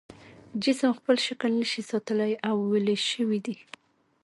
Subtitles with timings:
[0.63, 3.55] جسم خپل شکل نشي ساتلی او ویلې شوی دی.